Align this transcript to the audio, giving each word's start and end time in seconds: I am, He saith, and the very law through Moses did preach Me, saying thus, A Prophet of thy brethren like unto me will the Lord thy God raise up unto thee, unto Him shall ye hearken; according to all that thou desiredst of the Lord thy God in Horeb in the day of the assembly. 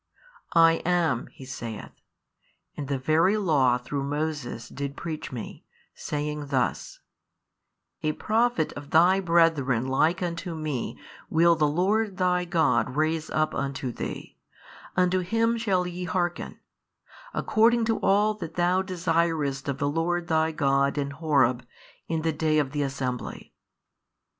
I 0.55 0.81
am, 0.83 1.27
He 1.27 1.45
saith, 1.45 1.91
and 2.75 2.87
the 2.87 2.97
very 2.97 3.37
law 3.37 3.77
through 3.77 4.01
Moses 4.01 4.67
did 4.67 4.97
preach 4.97 5.31
Me, 5.31 5.63
saying 5.93 6.47
thus, 6.47 7.01
A 8.01 8.13
Prophet 8.13 8.73
of 8.73 8.89
thy 8.89 9.19
brethren 9.19 9.85
like 9.87 10.23
unto 10.23 10.55
me 10.55 10.97
will 11.29 11.55
the 11.55 11.67
Lord 11.67 12.17
thy 12.17 12.45
God 12.45 12.95
raise 12.95 13.29
up 13.29 13.53
unto 13.53 13.91
thee, 13.91 14.39
unto 14.97 15.19
Him 15.19 15.55
shall 15.55 15.85
ye 15.85 16.05
hearken; 16.05 16.59
according 17.31 17.85
to 17.85 17.99
all 17.99 18.33
that 18.33 18.55
thou 18.55 18.81
desiredst 18.81 19.67
of 19.67 19.77
the 19.77 19.87
Lord 19.87 20.27
thy 20.29 20.51
God 20.51 20.97
in 20.97 21.11
Horeb 21.11 21.63
in 22.07 22.23
the 22.23 22.33
day 22.33 22.57
of 22.57 22.71
the 22.71 22.81
assembly. 22.81 23.53